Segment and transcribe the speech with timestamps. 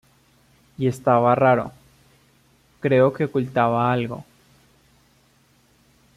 [0.79, 1.71] y estaba raro.
[2.79, 4.25] creo que ocultaba algo.